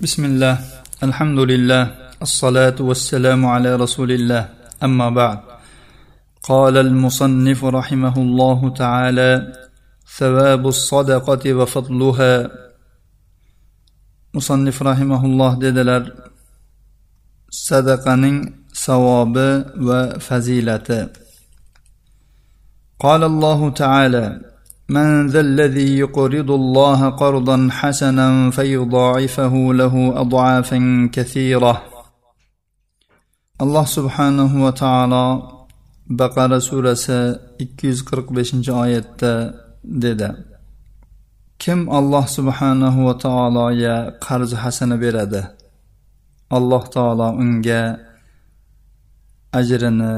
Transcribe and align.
بسم 0.00 0.24
الله 0.24 0.58
الحمد 1.02 1.38
لله 1.38 1.82
الصلاة 2.22 2.78
والسلام 2.80 3.46
على 3.46 3.76
رسول 3.76 4.12
الله 4.12 4.48
أما 4.82 5.10
بعد. 5.10 5.38
قال 6.42 6.76
المصنف 6.76 7.64
رحمه 7.64 8.16
الله 8.16 8.74
تعالى 8.74 9.52
ثواب 10.18 10.68
الصدقة 10.68 11.54
وفضلها. 11.54 12.50
مصنف 14.34 14.82
رحمه 14.82 15.24
الله 15.24 15.52
sadaqaning 17.52 18.54
savobi 18.72 19.64
va 19.76 20.18
fazilati. 20.18 21.08
قال 23.00 23.24
الله 23.24 23.70
تعالى 23.70 24.49
من 24.89 25.27
ذا 25.27 25.39
الذي 25.39 25.97
يقرض 25.97 26.51
الله 26.51 27.09
قرضا 27.09 27.69
حسنا 27.71 28.51
فيضاعفه 28.51 29.53
له 29.73 29.95
اضعافا 30.21 31.09
كثيره 31.13 31.83
alloh 33.63 33.87
subhanahu 33.87 34.67
va 34.67 34.71
taolo 34.75 35.25
baqara 36.19 36.59
surasi 36.59 37.19
ikki 37.63 37.87
yuz 37.89 37.99
qirq 38.09 38.27
beshinchi 38.37 38.71
oyatda 38.83 39.31
dedi 40.03 40.29
kim 41.63 41.79
alloh 41.99 42.25
subhanahu 42.37 42.99
va 43.07 43.15
taologa 43.25 43.95
qarzi 44.25 44.55
hasana 44.63 44.95
beradi 45.03 45.41
alloh 46.57 46.83
taolo 46.95 47.27
unga 47.43 47.81
ajrini 49.59 50.13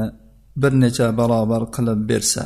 bir 0.60 0.72
necha 0.82 1.06
barobar 1.18 1.62
qilib 1.74 2.00
bersa 2.10 2.44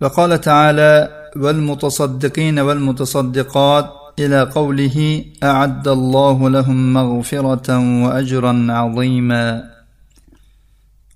وقال 0.00 0.40
تعالى 0.40 0.92
والمتصدقين 1.36 2.58
والمتصدقات 2.58 3.86
الى 4.18 4.40
قوله 4.42 5.24
اعد 5.42 5.88
الله 5.88 6.50
لهم 6.50 6.78
مغفره 6.94 7.68
واجرا 8.04 8.66
عظيما 8.70 9.76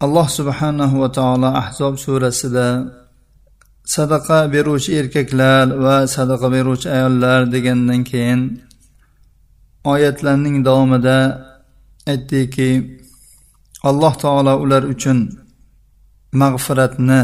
alloh 0.00 0.28
subhanahu 0.38 1.00
va 1.02 1.08
taolo 1.12 1.48
ahzob 1.62 1.94
surasida 2.04 2.68
sadaqa 3.94 4.38
beruvchi 4.52 4.90
erkaklar 5.00 5.66
va 5.84 5.96
sadaqa 6.16 6.46
beruvchi 6.54 6.88
ayollar 6.96 7.40
degandan 7.54 8.00
keyin 8.10 8.40
oyatlarning 9.92 10.56
davomida 10.68 11.18
aytdiki 12.12 12.70
alloh 13.90 14.12
taolo 14.24 14.52
ular 14.64 14.82
uchun 14.94 15.18
mag'firatni 16.40 17.20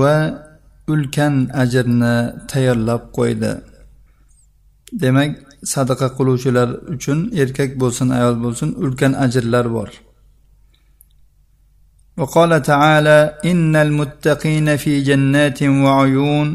va 0.00 0.16
ulkan 0.92 1.34
ajrni 1.62 2.14
tayyorlab 2.50 3.02
qo'ydi 3.16 3.52
demak 5.02 5.30
sadaqa 5.72 6.06
qiluvchilar 6.16 6.68
uchun 6.94 7.18
erkak 7.42 7.70
bo'lsin 7.82 8.08
ayol 8.18 8.36
bo'lsin 8.44 8.68
ulkan 8.84 9.12
ajrlar 9.24 9.66
bor 9.76 9.90
وقال 12.20 12.62
تعالى 12.62 13.18
إن 13.50 13.76
المتقين 13.76 14.76
في 14.76 14.92
جنات 15.08 15.62
وعيون 15.62 16.48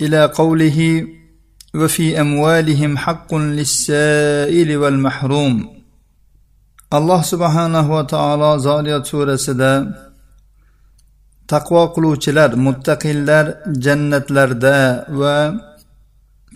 إلى 0.00 0.20
قوله 0.40 1.06
وفي 1.74 2.20
أموالهم 2.20 2.92
حق 3.04 3.34
للسائل 3.34 4.76
والمحروم 4.76 5.54
الله 6.98 7.20
سبحانه 7.22 7.86
وتعالى 7.96 8.58
زاريات 8.58 9.06
سورة 9.06 9.36
سدا 9.36 9.74
taqvo 11.51 11.81
qiluvchilar 11.95 12.49
muttaqillar 12.65 13.45
jannatlarda 13.85 14.75
va 15.19 15.35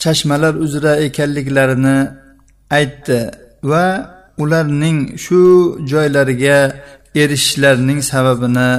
chashmalar 0.02 0.54
uzra 0.66 0.94
ekanliklarini 1.08 1.98
aytdi 2.78 3.20
va 3.70 3.86
ularning 4.44 5.00
shu 5.24 5.40
joylarga 5.92 6.58
erishishlarining 7.22 8.00
sababini 8.12 8.70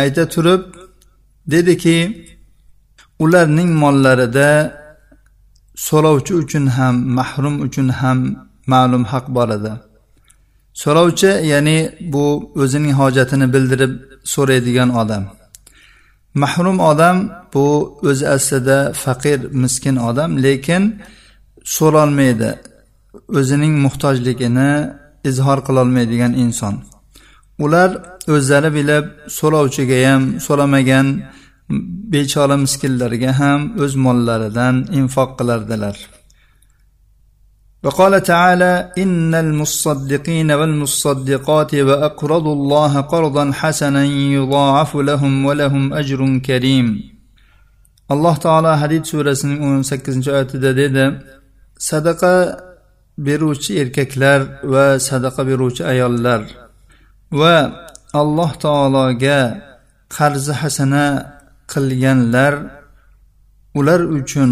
ayta 0.00 0.24
turib 0.34 0.62
dediki 1.52 1.98
ularning 3.24 3.70
mollarida 3.82 4.50
so'rovchi 5.86 6.32
uchun 6.42 6.64
ham 6.76 6.94
mahrum 7.18 7.54
uchun 7.66 7.88
ham 8.00 8.18
ma'lum 8.72 9.04
haq 9.12 9.26
bor 9.36 9.48
edi. 9.58 9.72
So'rovchi 10.82 11.32
ya'ni 11.52 11.78
bu 12.12 12.24
o'zining 12.62 12.94
hojatini 13.00 13.46
bildirib 13.54 13.92
so'raydigan 14.34 14.90
odam. 15.02 15.24
Mahrum 16.42 16.78
odam 16.90 17.16
bu 17.54 17.66
o'zi 18.08 18.26
aslida 18.36 18.78
faqir 19.04 19.38
miskin 19.62 19.96
odam 20.08 20.30
lekin 20.44 20.82
so'rolmaydi 21.76 22.50
o'zining 23.38 23.74
muhtojligini 23.84 24.72
izhor 25.30 25.58
qilolmaydigan 25.66 26.32
inson. 26.44 26.74
Ular 27.64 27.90
o'zlari 28.34 28.70
bilib 28.78 29.04
so'rovchiga 29.38 29.98
ham 30.08 30.22
so'ramagan 30.46 31.06
bechora 32.12 32.56
miskinlarga 32.64 33.30
ham 33.40 33.60
o'z 33.84 33.92
mollaridan 34.04 34.74
infoq 35.00 35.30
qilardilar. 35.38 35.96
وقال 37.83 38.23
تعالى 38.23 38.91
إن 38.97 39.35
المصدقين 39.35 40.51
والمصدقات 40.51 41.75
وأقرضوا 41.75 42.53
الله 42.53 43.01
قرضا 43.01 43.51
حسنا 43.51 44.05
يضاعف 44.05 44.95
لهم 44.95 45.45
ولهم 45.45 45.93
أجر 45.93 46.37
كريم 46.37 47.11
alloh 48.13 48.35
taolo 48.45 48.71
hadid 48.81 49.03
surasining 49.11 49.59
o'n 49.67 49.81
sakkizinchi 49.91 50.29
oyatida 50.35 50.71
dedi 50.81 51.05
sadaqa 51.89 52.33
beruvchi 53.25 53.71
erkaklar 53.81 54.39
va 54.73 54.85
sadaqa 55.09 55.41
beruvchi 55.49 55.83
ayollar 55.93 56.41
va 57.39 57.55
alloh 58.21 58.51
taologa 58.65 59.39
qarzi 60.15 60.53
hasana 60.61 61.05
qilganlar 61.73 62.53
ular 63.79 64.01
uchun 64.17 64.51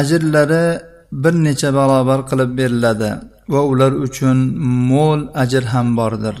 ajrlari 0.00 0.66
bir 1.22 1.34
necha 1.46 1.70
barobar 1.78 2.20
qilib 2.30 2.50
beriladi 2.58 3.10
va 3.52 3.60
ular 3.70 3.92
uchun 4.06 4.38
mo'l 4.90 5.20
ajr 5.42 5.64
ham 5.72 5.88
bordir 6.00 6.36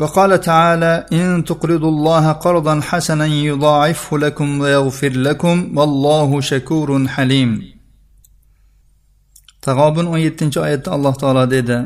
وقال 0.00 0.40
تعالى 0.40 1.06
إن 1.12 1.44
تقرضوا 1.44 1.92
الله 1.94 2.32
قرضا 2.32 2.74
حسنا 2.88 3.26
يضاعفه 3.26 4.18
لكم 4.18 4.48
ويغفر 4.60 5.12
لكم 5.28 5.56
والله 5.78 6.40
شكور 6.40 6.88
حليم 7.14 7.76
tag'obun 9.66 10.06
o'n 10.12 10.20
yettinchi 10.26 10.58
oyatda 10.66 10.90
alloh 10.96 11.14
taolo 11.22 11.44
dedi 11.54 11.78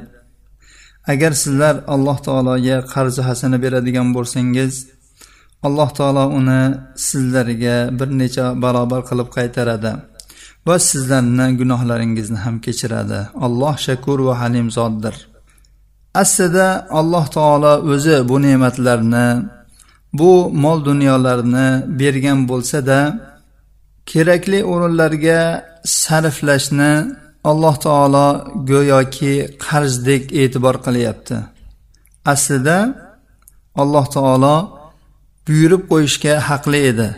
agar 1.12 1.32
sizlar 1.42 1.74
alloh 1.94 2.18
taologa 2.26 2.76
qarzi 2.92 3.22
hasana 3.28 3.58
beradigan 3.64 4.08
bo'lsangiz 4.16 4.72
alloh 5.66 5.88
taolo 5.98 6.24
uni 6.38 6.62
sizlarga 7.08 7.76
bir 7.98 8.08
necha 8.20 8.46
barobar 8.62 9.00
qilib 9.08 9.28
qaytaradi 9.36 9.92
Va 10.67 10.75
sizlarni 10.89 11.47
gunohlaringizni 11.59 12.39
ham 12.45 12.55
kechiradi. 12.65 13.19
Alloh 13.45 13.75
shakur 13.87 14.19
va 14.27 14.33
halim 14.41 14.67
zotdir. 14.77 15.15
Aslida 16.21 16.67
alloh 16.99 17.25
taolo 17.37 17.73
o'zi 17.93 18.17
bu 18.29 18.35
ne'matlarni 18.45 19.27
bu 20.19 20.31
mol 20.63 20.79
dunyolarni 20.89 21.67
bergan 21.99 22.39
bo'lsada 22.49 22.99
kerakli 24.11 24.59
o'rinlarga 24.71 25.41
sarflashni 26.01 26.93
alloh 27.49 27.75
taolo 27.85 28.27
go'yoki 28.71 29.35
qarzdek 29.65 30.23
e'tibor 30.41 30.75
qilyapti. 30.85 31.37
Aslida 32.33 32.77
alloh 33.81 34.05
taolo 34.15 34.57
buyurib 35.47 35.83
qo'yishga 35.91 36.33
haqli 36.49 36.79
edi. 36.91 37.09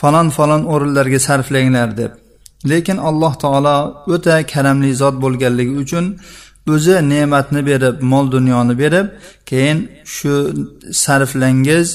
Falon 0.00 0.28
falon 0.36 0.62
o'rinlarga 0.72 1.18
sarflanglar 1.28 1.90
deb. 2.00 2.12
Lekin 2.70 2.98
alloh 3.08 3.34
taolo 3.42 3.76
o'ta 4.14 4.36
karamli 4.52 4.90
zot 5.02 5.16
bo'lganligi 5.24 5.74
uchun 5.84 6.04
o'zi 6.74 6.96
ne'matni 7.12 7.60
berib 7.70 7.96
mol 8.12 8.26
dunyoni 8.36 8.74
berib 8.82 9.06
keyin 9.50 9.78
shu 10.14 10.34
sarflangiz 11.04 11.88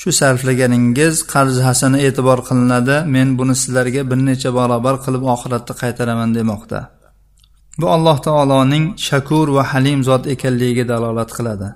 shu 0.00 0.10
sarflaganingiz 0.20 1.14
qarz 1.32 1.56
hasana 1.66 1.98
e'tibor 2.06 2.38
qilinadi. 2.48 2.96
Men 3.14 3.28
buni 3.38 3.54
sizlarga 3.62 4.02
bir 4.10 4.18
necha 4.28 4.50
barobar 4.58 4.94
qilib 5.04 5.22
oxiratda 5.34 5.72
qaytaraman 5.82 6.30
demoqda. 6.38 6.80
Bu 7.80 7.86
alloh 7.96 8.18
taoloning 8.26 8.84
shakur 9.08 9.46
va 9.56 9.62
halim 9.72 10.00
zot 10.08 10.22
ekanligiga 10.34 10.84
dalolat 10.92 11.30
qiladi. 11.36 11.68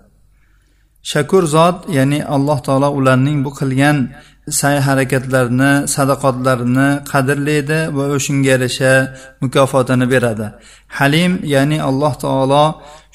Shakur 1.12 1.44
zot 1.56 1.78
ya'ni 1.96 2.20
alloh 2.36 2.58
taolo 2.66 2.88
ularning 2.98 3.38
bu 3.44 3.50
qilgan 3.58 3.98
sa'y 4.59 4.77
harakatlarini 4.87 5.71
sadaqotlarini 5.95 6.89
qadrlaydi 7.11 7.79
va 7.97 8.05
o'shanga 8.15 8.47
yarasha 8.53 8.93
mukofotini 9.43 10.05
beradi 10.13 10.47
halim 10.97 11.31
ya'ni 11.53 11.77
alloh 11.89 12.13
taolo 12.23 12.65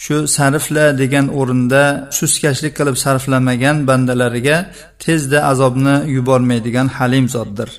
shu 0.05 0.17
sarfla 0.37 0.87
degan 1.01 1.27
o'rinda 1.41 1.83
sustkashlik 2.19 2.73
qilib 2.79 2.97
sarflamagan 3.05 3.77
bandalariga 3.89 4.57
tezda 5.05 5.39
azobni 5.51 5.95
yubormaydigan 6.17 6.87
halim 6.97 7.27
zotdir 7.37 7.71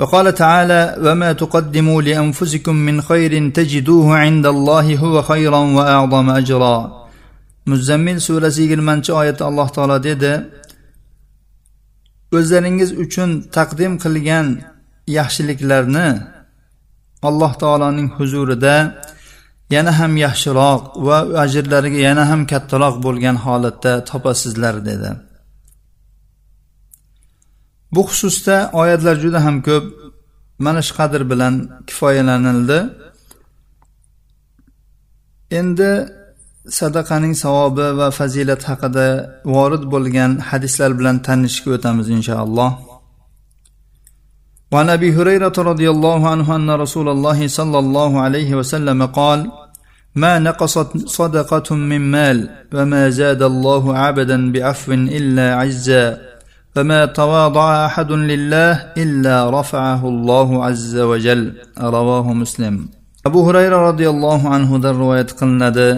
وقال 0.00 0.34
تعالى 0.34 0.96
وما 1.04 1.30
تقدموا 1.32 2.02
لانفسكم 2.02 2.74
من 2.88 2.96
خير 3.08 3.32
تجدوه 3.58 4.16
عند 4.24 4.46
الله 4.46 4.86
هو 5.02 5.22
خيرا 5.22 5.58
واعظم 5.76 6.30
اجرا 6.30 6.76
muzammil 7.66 8.18
surasi 8.20 8.62
yigirmanchi 8.62 9.12
oyatda 9.20 9.44
alloh 9.50 9.68
taolo 9.76 9.96
dedi 10.08 10.32
o'zlaringiz 12.37 12.91
uchun 13.03 13.29
taqdim 13.57 13.93
qilgan 14.03 14.47
yaxshiliklarni 15.17 16.07
alloh 17.27 17.51
taoloning 17.61 18.09
huzurida 18.17 18.75
yana 19.75 19.91
ham 19.99 20.13
yaxshiroq 20.25 20.81
va 21.07 21.17
ajrlariga 21.43 21.99
yana 22.07 22.23
ham 22.31 22.41
kattaroq 22.51 22.95
bo'lgan 23.05 23.37
holatda 23.45 23.93
topasizlar 24.09 24.75
dedi. 24.89 25.09
Bu 27.93 28.01
xususda 28.09 28.55
oyatlar 28.81 29.15
juda 29.23 29.39
ham 29.45 29.57
ko'p. 29.67 29.85
Mana 30.65 30.81
shu 30.87 30.93
qadr 30.99 31.21
bilan 31.31 31.53
kifoyalanildi. 31.87 32.79
Endi 35.59 35.91
sadaqaning 36.79 37.35
savobi 37.43 37.87
va 37.99 38.07
fazilat 38.17 38.61
haqida 38.69 39.07
vorid 39.55 39.83
bo'lgan 39.93 40.31
hadislar 40.49 40.91
bilan 40.99 41.17
tanishishga 41.27 41.69
o'tamiz 41.77 42.07
inshaalloh. 42.17 42.71
وعن 44.73 44.89
ابي 44.89 45.09
هريره 45.17 45.55
رضي 45.71 45.87
الله 45.89 46.29
عنه 46.29 46.55
ان 46.55 46.69
رسول 46.83 47.07
الله 47.09 47.47
صلى 47.47 47.79
الله 47.79 48.11
عليه 48.21 48.55
وسلم 48.55 49.05
قال 49.05 49.39
ما 50.15 50.39
نقصت 50.39 51.07
صدقه 51.07 51.75
من 51.75 52.01
مال 52.15 52.49
وما 52.73 53.09
زاد 53.09 53.41
الله 53.43 53.97
عبدا 53.97 54.51
بعفو 54.51 54.91
الا 54.91 55.47
عزا 55.55 56.05
فما 56.75 57.05
تواضع 57.05 57.85
احد 57.85 58.11
لله 58.11 58.73
الا 58.97 59.35
رفعه 59.59 60.01
الله 60.07 60.65
عز 60.65 60.95
وجل 60.97 61.53
رواه 61.79 62.33
مسلم 62.33 62.75
abu 63.25 63.39
hurayra 63.45 63.81
roziyallohu 63.89 64.49
anhudan 64.55 64.93
rivoyat 65.01 65.29
qilinadi 65.39 65.89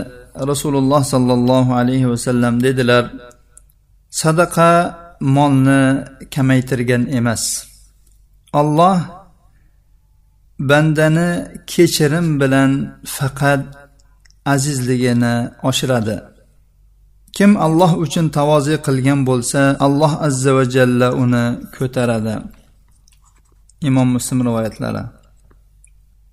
rasululloh 0.51 1.01
sollallohu 1.13 1.71
alayhi 1.81 2.09
vasallam 2.13 2.53
dedilar 2.65 3.03
sadaqa 4.21 4.71
molni 5.19 6.05
kamaytirgan 6.33 7.03
emas. 7.19 7.43
Olloh 8.53 8.99
bandani 10.69 11.29
kechirim 11.71 12.27
bilan 12.41 12.71
faqat 13.15 13.61
azizligini 14.53 15.35
oshiradi. 15.69 16.17
Kim 17.37 17.51
alloh 17.65 17.91
uchun 18.03 18.25
tavozi 18.37 18.75
qilgan 18.87 19.19
bo'lsa 19.29 19.61
alloh 19.85 20.13
azza 20.27 20.51
va 20.57 20.63
jalla 20.75 21.07
uni 21.23 21.45
ko'taradi. 21.77 22.35
Imom 23.89 24.07
muslim 24.15 24.39
rivoyatlari. 24.47 25.03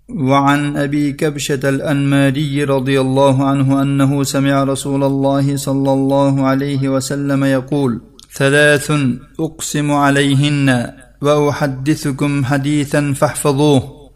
وعن 0.08 0.76
أبي 0.76 1.12
كبشة 1.12 1.68
الأنماري 1.68 2.64
رضي 2.64 3.00
الله 3.00 3.44
عنه 3.44 3.82
أنه 3.82 4.22
سمع 4.22 4.64
رسول 4.64 5.04
الله 5.04 5.56
صلى 5.56 5.92
الله 5.92 6.46
عليه 6.46 6.88
وسلم 6.88 7.44
يقول 7.44 8.00
ثلاث 8.34 8.92
أقسم 9.40 9.92
عليهن 9.92 10.92
وأحدثكم 11.22 12.44
حديثا 12.44 13.12
فاحفظوه. 13.12 14.10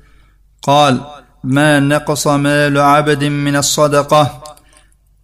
قال 0.62 1.00
ما 1.44 1.80
نقص 1.80 2.26
مال 2.26 2.78
عبد 2.78 3.24
من 3.24 3.56
الصدقة 3.56 4.42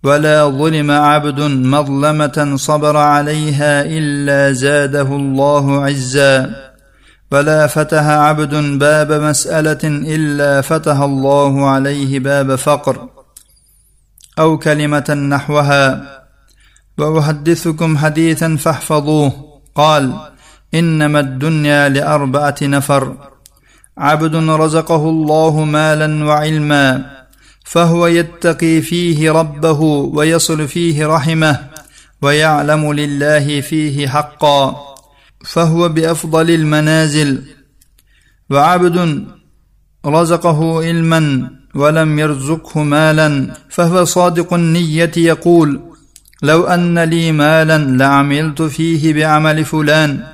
ولا 0.05 0.45
ظلم 0.49 0.91
عبد 0.91 1.41
مظلمة 1.41 2.53
صبر 2.57 2.97
عليها 2.97 3.83
إلا 3.83 4.53
زاده 4.53 5.17
الله 5.17 5.85
عزا 5.85 6.55
ولا 7.35 7.67
فتح 7.67 8.07
عبد 8.07 8.55
باب 8.79 9.13
مسألة 9.13 9.79
إلا 9.85 10.61
فتح 10.61 10.97
الله 11.01 11.69
عليه 11.69 12.19
باب 12.19 12.55
فقر 12.55 13.09
أو 14.39 14.59
كلمة 14.59 15.15
نحوها. 15.31 16.05
وأحدثكم 16.99 17.99
حديثا 17.99 18.57
فاحفظوه. 18.57 19.33
قال 19.75 20.13
إنما 20.75 21.21
الدنيا 21.21 21.89
لأربعة 21.89 22.55
نفر. 22.63 23.17
عبد 23.99 24.35
رزقه 24.35 25.09
الله 25.09 25.65
مالا 25.65 26.25
وعلما 26.25 27.11
فهو 27.65 28.07
يتقي 28.07 28.81
فيه 28.81 29.31
ربه 29.31 29.81
ويصل 30.15 30.69
فيه 30.69 31.07
رحمه 31.07 31.61
ويعلم 32.23 32.93
لله 32.93 33.61
فيه 33.61 34.09
حقا. 34.09 34.94
فهو 35.45 35.89
بأفضل 35.89 36.51
المنازل. 36.51 37.43
وعبد 38.51 39.25
رزقه 40.07 40.85
علما 40.85 41.51
ولم 41.75 42.19
يرزقه 42.19 42.83
مالا 42.83 43.55
فهو 43.71 44.05
صادق 44.05 44.55
النية 44.55 45.13
يقول 45.17 45.81
لو 46.43 46.65
أن 46.65 46.99
لي 46.99 47.33
مالا 47.33 47.79
لعملت 47.79 48.63
فيه 48.63 49.15
بعمل 49.15 49.65
فلان 49.65 50.25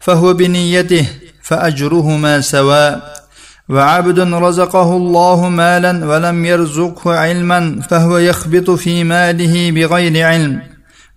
فهو 0.00 0.34
بنيته 0.34 1.06
فاجرهما 1.42 2.40
سواء 2.40 3.20
وعبد 3.68 4.20
رزقه 4.20 4.96
الله 4.96 5.48
مالا 5.48 6.06
ولم 6.06 6.44
يرزقه 6.44 7.14
علما 7.14 7.80
فهو 7.80 8.18
يخبط 8.18 8.70
في 8.70 9.04
ماله 9.04 9.70
بغير 9.70 10.26
علم. 10.26 10.62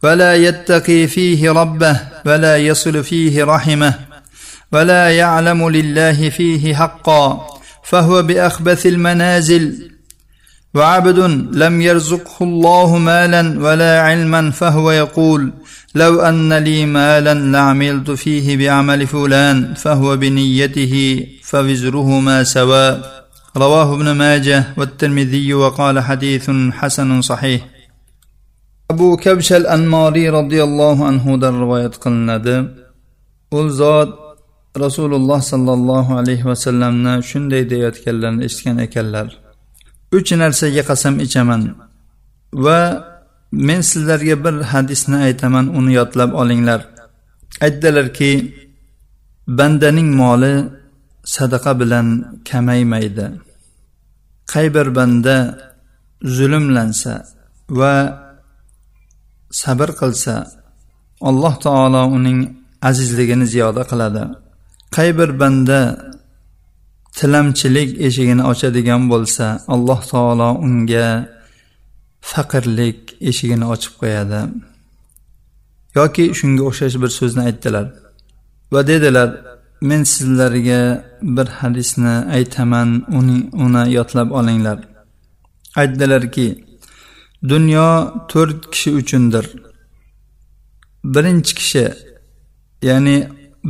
ولا 0.03 0.35
يتقي 0.35 1.07
فيه 1.07 1.51
ربه 1.51 1.99
ولا 2.25 2.57
يصل 2.57 3.03
فيه 3.03 3.43
رحمه 3.43 3.93
ولا 4.71 5.09
يعلم 5.09 5.69
لله 5.69 6.29
فيه 6.29 6.75
حقا 6.75 7.47
فهو 7.83 8.23
بأخبث 8.23 8.85
المنازل. 8.85 9.89
وعبد 10.73 11.19
لم 11.51 11.81
يرزقه 11.81 12.35
الله 12.41 12.97
مالا 12.97 13.59
ولا 13.59 14.01
علما 14.01 14.51
فهو 14.51 14.91
يقول 14.91 15.53
لو 15.95 16.21
أن 16.21 16.53
لي 16.53 16.85
مالا 16.85 17.33
لعملت 17.33 18.11
فيه 18.11 18.57
بعمل 18.57 19.07
فلان 19.07 19.73
فهو 19.73 20.17
بنيته 20.17 21.25
فوزرهما 21.43 22.43
سواء 22.43 23.23
رواه 23.57 23.95
ابن 23.95 24.11
ماجه 24.11 24.63
والترمذي 24.77 25.53
وقال 25.53 25.99
حديث 25.99 26.51
حسن 26.71 27.21
صحيح. 27.21 27.72
Abu 28.93 29.07
kabshal 29.25 29.65
anmoriy 29.75 30.27
roziyallohu 30.37 31.03
anhudan 31.11 31.55
rivoyat 31.63 31.95
qilinadi. 32.03 32.55
U 33.57 33.59
zot 33.79 34.11
rasululloh 34.83 35.39
sollallohu 35.51 36.11
alayhi 36.21 36.45
vasallamni 36.51 37.13
shunday 37.29 37.63
deyayotganlarini 37.71 38.41
eshitgan 38.47 38.77
ekanlar. 38.85 39.27
Uch 40.17 40.31
narsaga 40.41 40.83
qasam 40.89 41.15
ichaman 41.25 41.61
va 42.65 42.79
men 43.67 43.81
sizlarga 43.89 44.35
bir 44.45 44.55
hadisni 44.71 45.17
aytaman 45.27 45.65
uni 45.77 45.91
yodlab 45.99 46.31
olinglar. 46.41 46.81
Aytdilarki 47.65 48.31
bandaning 49.57 50.09
moli 50.21 50.53
sadaqa 51.35 51.71
bilan 51.81 52.07
kamaymaydi. 52.49 53.27
Qay 54.51 54.67
bir 54.75 54.87
banda 54.97 55.35
zulmlansa 56.35 57.13
va 57.79 57.93
sabr 59.61 59.89
qilsa 60.01 60.33
alloh 61.29 61.55
taolo 61.65 62.01
uning 62.17 62.39
azizligini 62.89 63.45
ziyoda 63.53 63.83
qiladi. 63.91 64.23
Qay 64.95 65.09
bir 65.19 65.29
banda 65.41 65.79
tilamchilik 67.17 67.89
eshigini 68.07 68.43
ochadigan 68.51 69.01
bo'lsa 69.11 69.45
alloh 69.73 69.99
taolo 70.11 70.49
unga 70.65 71.07
faqirlik 72.31 72.99
eshigini 73.29 73.65
ochib 73.73 73.93
qo'yadi. 74.01 74.39
Yoki 75.97 76.25
shunga 76.39 76.63
o'xshash 76.69 76.95
bir 77.03 77.11
so'zni 77.19 77.41
aytdilar. 77.49 77.85
Va 78.73 78.81
dedilar 78.91 79.29
men 79.89 80.01
sizlarga 80.13 80.81
bir 81.35 81.47
hadisni 81.59 82.15
aytaman 82.37 82.89
uni 83.19 83.37
uni 83.65 83.83
yodlab 83.97 84.29
olinglar. 84.39 84.77
Aytdilarki 85.81 86.47
dunyo 87.51 87.89
to'rt 88.31 88.59
kishi 88.71 88.89
uchundir. 88.99 89.45
Birinchi 91.13 91.53
kishi 91.59 91.85
ya'ni 92.87 93.17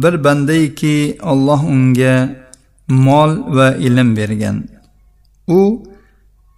bir 0.01 0.13
bandaiki 0.25 0.95
olloh 1.31 1.61
unga 1.75 2.15
mol 3.05 3.31
va 3.55 3.67
ilm 3.87 4.09
bergan. 4.17 4.57
U 5.57 5.59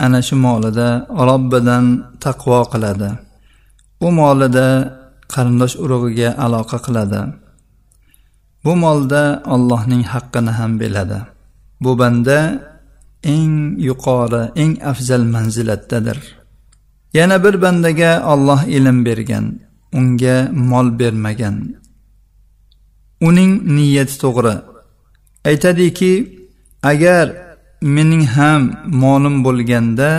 ana 0.03 0.19
shu 0.27 0.35
molida 0.45 0.89
robbidan 1.27 1.85
taqvo 2.23 2.59
qiladi. 2.71 3.09
U 4.05 4.07
molida 4.19 4.67
qarindosh 5.33 5.75
urug'iga 5.83 6.29
aloqa 6.45 6.77
qiladi. 6.85 7.21
Bu 8.65 8.73
molda 8.83 9.23
allohning 9.53 10.03
haqqini 10.11 10.51
ham 10.59 10.71
biladi. 10.81 11.19
Bu 11.83 11.91
banda 11.99 12.39
eng 13.35 13.53
yuqori 13.87 14.43
eng 14.61 14.73
afzal 14.91 15.23
manzilatdadir. 15.35 16.19
Yana 17.17 17.37
bir 17.43 17.55
bandaga 17.63 18.11
olloh 18.33 18.61
ilm 18.77 18.97
bergan 19.07 19.45
unga 19.97 20.37
mol 20.69 20.87
bermagan. 20.99 21.55
Uning 23.27 23.51
niyati 23.75 24.15
to'g'ri. 24.23 24.55
Aytadiki 25.49 26.13
agar 26.91 27.25
mening 27.95 28.25
ham 28.35 28.61
molim 29.01 29.35
bo'lganda 29.45 30.09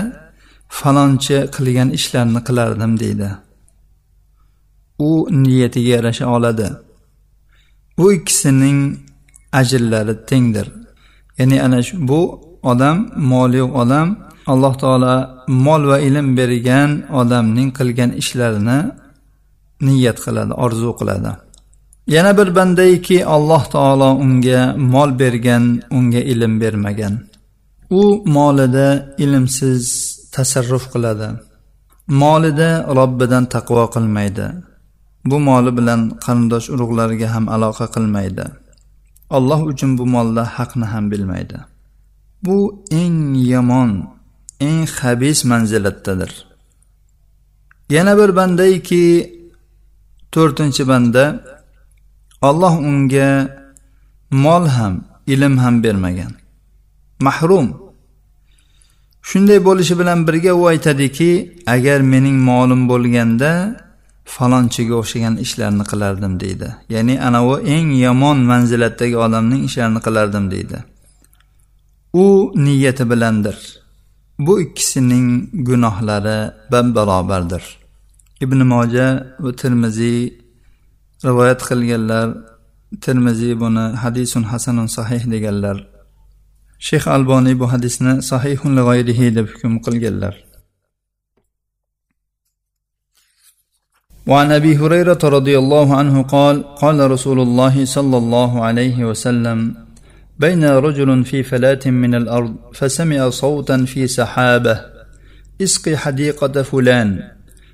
falonchi 0.78 1.38
qilgan 1.54 1.88
ishlarni 1.98 2.40
qilardim 2.46 2.92
deydi. 3.02 3.30
U 5.08 5.10
niyatiga 5.44 5.90
yarasha 5.96 6.26
oladi. 6.36 6.68
Bu 7.98 8.04
ikkisining 8.16 8.78
ajrlari 9.60 10.14
tengdir. 10.28 10.66
Ya'ni 11.38 11.56
ana 11.66 11.78
shu 11.86 11.94
bu 12.08 12.20
odam 12.70 12.96
moli 13.30 13.56
yo'q 13.62 13.72
odam 13.82 14.08
alloh 14.52 14.74
taolo 14.82 15.14
mol 15.66 15.82
va 15.90 15.98
ilm 16.08 16.26
bergan 16.38 16.90
odamning 17.20 17.70
qilgan 17.78 18.10
ishlarini 18.22 18.78
niyat 19.86 20.18
qiladi 20.24 20.52
orzu 20.64 20.90
qiladi. 21.00 21.32
Yana 22.14 22.32
bir 22.38 22.48
bandaiki 22.58 23.16
alloh 23.36 23.62
taolo 23.74 24.10
unga 24.24 24.60
mol 24.94 25.10
bergan 25.22 25.64
unga 25.98 26.22
ilm 26.32 26.52
bermagan. 26.62 27.14
U 28.00 28.02
molida 28.36 28.88
ilmsiz 29.24 29.84
tasarruf 30.34 30.84
qiladi. 30.94 31.28
Molida 32.22 32.70
robbidan 32.98 33.44
taqvo 33.54 33.84
qilmaydi. 33.94 34.46
Bu 35.30 35.36
moli 35.48 35.70
bilan 35.78 36.00
qarindosh 36.24 36.66
urug'lariga 36.74 37.28
ham 37.34 37.44
aloqa 37.54 37.86
qilmaydi. 37.94 38.44
Alloh 39.36 39.60
uchun 39.70 39.90
bu 39.98 40.04
molda 40.14 40.44
haqni 40.56 40.86
ham 40.92 41.04
bilmaydi. 41.12 41.58
Bu 42.46 42.58
eng 43.02 43.18
yomon 43.52 43.90
eng 44.60 44.86
habis 44.86 45.44
manzilatdadir. 45.44 46.46
Yana 47.90 48.18
bir 48.18 48.36
bandaiki 48.36 49.04
to'rtinchi 50.32 50.88
banda 50.88 51.25
olloh 52.42 52.75
unga 52.90 53.30
mol 54.30 54.64
ham 54.66 55.04
ilm 55.26 55.58
ham 55.58 55.82
bermagan. 55.84 56.32
Mahrum. 57.20 57.68
Shunday 59.22 59.58
bo'lishi 59.68 59.94
bilan 60.00 60.26
birga 60.28 60.52
u 60.54 60.66
aytadiki 60.72 61.30
agar 61.66 62.00
mening 62.00 62.38
molim 62.48 62.82
bo'lganda 62.90 63.50
falonchiga 64.34 64.94
o'xshagan 65.00 65.34
ishlarni 65.44 65.84
qilardim 65.90 66.32
deydi. 66.42 66.68
Ya'ni 66.94 67.14
anavi 67.28 67.56
eng 67.75 67.88
yomon 68.04 68.38
manzilatdagi 68.50 69.16
odamning 69.26 69.62
ishlarini 69.68 70.00
qilardim 70.06 70.44
deydi. 70.54 70.78
U 72.25 72.26
niyati 72.64 73.04
bilandir. 73.10 73.56
bu 74.45 74.53
ikkisining 74.65 75.27
gunohlari 75.67 76.39
bab 76.71 76.88
barobardir 76.95 77.63
ibn 78.45 78.60
moja 78.74 79.07
va 79.43 79.51
termiziy 79.62 80.19
rivoyat 81.27 81.62
qilganlar 81.69 82.27
termiziy 83.05 83.53
buni 83.63 83.86
hadisun 84.03 84.43
hasanun 84.51 84.88
sahih 84.98 85.21
deganlar 85.33 85.77
shayx 86.88 87.03
alboniy 87.15 87.55
bu 87.62 87.65
hadisni 87.74 88.13
sahihun 88.31 88.74
g'ayrihi 88.88 89.25
deb 89.38 89.45
hukm 89.53 89.74
qilganlar 89.88 90.36
وعن 94.31 94.51
ابي 94.60 94.77
هريره 94.81 95.21
رضي 95.38 95.55
الله 95.63 95.88
عنه 96.00 96.15
قال 96.36 96.55
قال 96.81 97.12
رسول 97.12 97.39
الله 97.39 97.75
صلى 97.95 98.17
الله 98.21 98.51
عليه 98.67 98.98
وسلم 99.10 99.60
بين 100.38 100.64
رجل 100.64 101.25
في 101.25 101.43
فلاه 101.43 101.81
من 101.87 102.14
الأرض 102.14 102.57
فسمع 102.75 103.28
صوتا 103.28 103.85
في 103.85 104.07
سحابة 104.07 104.81
اسقي 105.62 105.97
حديقة 105.97 106.62
فلان 106.62 107.23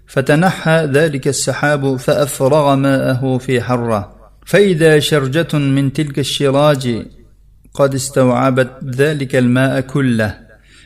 فتنحى 0.07 0.89
ذلك 0.93 1.29
السحاب 1.29 1.97
فأفرغ 1.97 2.75
ماءه 2.75 3.39
في 3.39 3.61
حرة. 3.63 4.23
فإذا 4.47 4.99
شرجة 4.99 5.59
من 5.59 5.93
تلك 5.93 6.19
الشراج 6.19 7.07
قد 7.75 7.95
استوعبت 7.95 8.71
ذلك 8.85 9.37
الماء 9.37 9.81
كله 9.81 10.39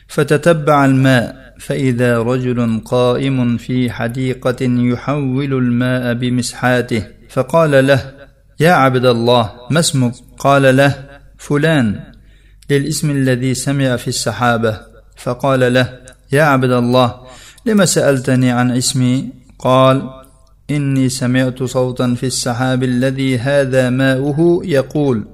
فتتبع 0.07 0.85
الماء 0.85 1.53
فإذا 1.59 2.19
رجل 2.19 2.81
قائم 2.85 3.57
في 3.57 3.91
حديقة 3.91 4.57
يحول 4.61 5.53
الماء 5.53 6.13
بمسحاته 6.13 7.03
فقال 7.29 7.87
له 7.87 8.11
يا 8.59 8.71
عبد 8.71 9.05
الله 9.05 9.51
ما 9.71 9.79
اسمك؟ 9.79 10.13
قال 10.39 10.77
له 10.77 11.16
فلان 11.47 11.99
للاسم 12.69 13.11
الذي 13.11 13.53
سمع 13.53 13.95
في 13.95 14.07
السحابة 14.07 14.79
فقال 15.17 15.73
له 15.73 15.99
يا 16.31 16.43
عبد 16.43 16.71
الله 16.71 17.15
لم 17.65 17.85
سألتني 17.85 18.51
عن 18.51 18.71
اسمي؟ 18.71 19.29
قال 19.59 20.09
إني 20.71 21.09
سمعت 21.09 21.63
صوتا 21.63 22.15
في 22.15 22.25
السحاب 22.25 22.83
الذي 22.83 23.37
هذا 23.37 23.89
ماؤه 23.89 24.61
يقول 24.65 25.25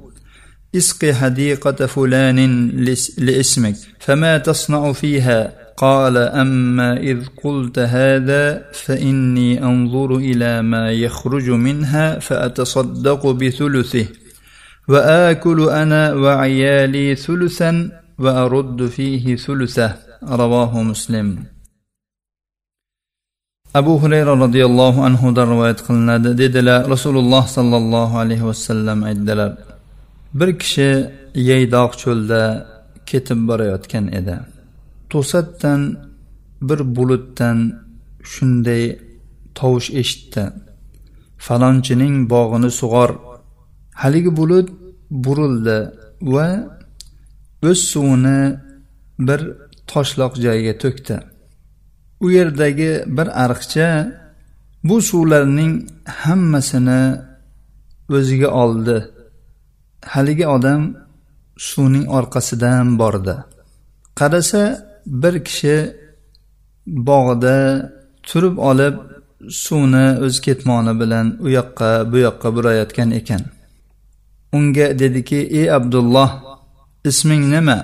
اسق 0.76 1.12
حديقة 1.12 1.86
فلان 1.86 2.70
لاسمك 3.18 3.76
فما 4.00 4.38
تصنع 4.38 4.92
فيها؟ 4.92 5.64
قال 5.78 6.18
أما 6.18 6.98
إذ 6.98 7.20
قلت 7.44 7.80
هذا 7.80 8.66
فإني 8.74 9.64
أنظر 9.64 10.16
إلى 10.16 10.62
ما 10.62 10.92
يخرج 10.92 11.50
منها 11.50 12.20
فأتصدق 12.20 13.32
بثلثه. 13.32 14.08
واكل 14.89 15.59
انا 15.83 16.03
وعيالي 16.15 17.07
ثلثا 17.15 17.73
وارد 18.19 18.87
فيه 18.87 19.37
ثلثه 19.37 19.89
رواه 20.23 20.83
مسلم 20.83 21.29
abu 23.75 24.03
hurayra 24.03 24.33
roziyallohu 24.45 25.05
anhudan 25.09 25.47
rivoyat 25.53 25.81
qilinadi 25.87 26.31
dedilar 26.39 26.81
rasululloh 26.95 27.45
sollallohu 27.57 28.15
alayhi 28.23 28.45
vasallam 28.51 28.99
aytdilar 29.09 29.51
bir 30.39 30.51
kishi 30.61 30.91
yaydoq 31.49 31.93
cho'lda 32.03 32.43
ketib 33.11 33.41
borayotgan 33.49 34.05
edi 34.19 34.37
to'satdan 35.13 35.81
bir 36.69 36.81
bulutdan 36.97 37.59
shunday 38.33 38.85
tovush 39.59 39.89
eshitdi 40.01 40.45
falonchining 41.47 42.15
bog'ini 42.33 42.71
sug'or 42.81 43.11
haligi 44.02 44.32
bulut 44.40 44.68
burildi 45.26 45.78
va 46.36 46.48
o'z 47.70 47.80
suvini 47.92 48.42
bir 49.28 49.42
toshloq 49.92 50.34
joyga 50.46 50.74
to'kdi. 50.84 51.16
U 52.26 52.28
yerdagi 52.38 52.92
bir 53.18 53.28
ariqcha 53.44 53.90
bu 54.88 54.96
suvlarning 55.10 55.74
hammasini 56.22 57.04
o'ziga 58.18 58.50
oldi. 58.64 58.98
Haligi 60.14 60.46
odam 60.56 60.82
suvning 61.70 62.06
orqasidan 62.18 62.88
bordi. 63.02 63.36
Qarasa 64.20 64.64
bir 65.22 65.36
kishi 65.48 65.78
bog'da 67.10 67.58
turib 68.28 68.56
olib 68.70 68.96
suvni 69.64 70.08
o'z 70.26 70.36
ketmoni 70.46 70.94
bilan 71.02 71.28
u 71.46 71.48
yoqqa 71.58 71.90
bu 72.12 72.18
yoqqa 72.28 72.48
burayotgan 72.56 73.12
ekan. 73.20 73.44
Unga 74.54 75.00
dediki 75.00 75.40
ey 75.60 75.68
abdulloh 75.78 76.30
isming 77.10 77.44
nima? 77.54 77.80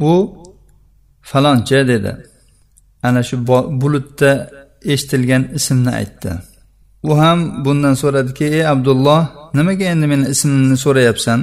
U 0.00 0.12
faloncha 1.30 1.88
dedi. 1.88 2.12
Ana 3.02 3.22
shu 3.28 3.36
bulutda 3.80 4.30
eshitilgan 4.92 5.42
ismni 5.58 5.90
aytdi. 6.00 6.32
U 7.08 7.10
ham 7.20 7.64
bundan 7.64 7.94
so'radiki 8.02 8.44
ey 8.44 8.64
abdulloh 8.72 9.22
nimaga 9.56 9.84
endi 9.92 10.06
meni 10.12 10.26
ismimni 10.34 10.76
so'rayapsan? 10.84 11.40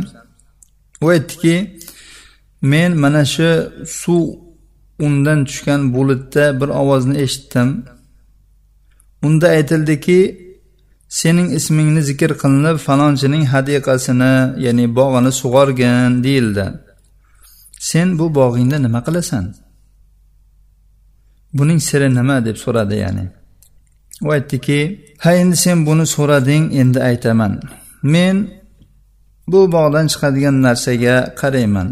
U 1.04 1.06
aytdiki 1.14 1.56
men 2.72 2.92
mana 3.04 3.24
shu 3.26 3.50
suv 4.02 4.24
undan 5.06 5.40
tushgan 5.48 5.82
bulutda 5.94 6.62
bir 6.62 6.70
ovozni 6.82 7.16
eshitdim. 7.26 7.70
Unda 9.26 9.48
aytildiki 9.48 10.45
sening 11.20 11.50
ismingni 11.58 12.02
zikr 12.10 12.32
qilinib 12.42 12.78
falonchining 12.88 13.44
hadiqasini 13.54 14.34
ya'ni 14.66 14.86
bog'ini 14.98 15.32
sug'orgin 15.42 16.12
deyildi. 16.26 16.66
Sen 17.90 18.08
bu 18.20 18.26
bog'ingda 18.40 18.78
nima 18.86 19.00
qilasan? 19.08 19.46
Buning 21.58 21.80
siri 21.88 22.10
nima? 22.20 22.36
deb 22.48 22.58
so'radi 22.64 22.96
ya'ni. 23.04 23.26
U 24.26 24.28
aytdiki 24.36 24.80
ha 25.24 25.32
endi 25.42 25.58
sen 25.66 25.78
buni 25.88 26.06
so'rading 26.16 26.64
endi 26.82 27.00
aytaman. 27.10 27.54
Men 28.14 28.36
bu 29.52 29.60
bog'dan 29.76 30.06
chiqadigan 30.12 30.56
narsaga 30.66 31.16
qarayman. 31.42 31.88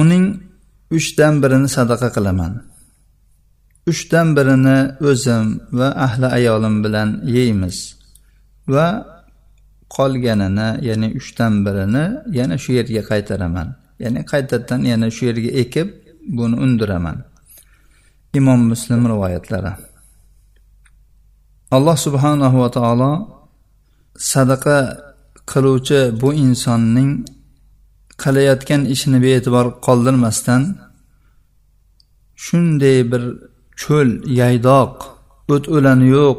Uning 0.00 0.24
uchdan 0.96 1.34
birini 1.42 1.68
sadaqa 1.76 2.08
qilaman. 2.16 2.52
Uchdan 3.90 4.28
birini 4.36 4.78
o'zim 5.10 5.46
va 5.78 5.88
ahli 6.06 6.26
ayolim 6.38 6.76
bilan 6.84 7.08
yeymiz. 7.36 7.97
Va 8.74 8.88
qolganini 9.96 10.68
ya'ni 10.88 11.08
uchdan 11.18 11.52
birini 11.66 12.04
yana 12.38 12.56
shu 12.62 12.70
yerga 12.78 13.02
qaytaraman. 13.10 13.68
Ya'ni 14.02 14.20
qaytadan 14.32 14.80
yana 14.92 15.08
shu 15.16 15.22
yerga 15.28 15.50
ekib 15.62 15.88
buni 16.36 16.56
undiraman. 16.64 17.16
Imom 18.38 18.60
muslim 18.72 19.00
rivoyatlari. 19.12 19.72
Alloh 21.76 21.96
subhanahu 22.06 22.56
va 22.62 22.70
taolo 22.76 23.12
sadaqa 24.32 24.78
qiluvchi 25.52 26.00
bu 26.20 26.28
insonning 26.44 27.10
qilayotgan 28.22 28.82
ishini 28.94 29.18
bee'tibor 29.24 29.66
qoldirmasdan 29.86 30.62
shunday 32.44 32.98
bir 33.10 33.22
cho'l 33.82 34.08
yaydoq 34.40 34.94
o't 35.54 35.64
o'lani 35.76 36.06
yo'q 36.16 36.38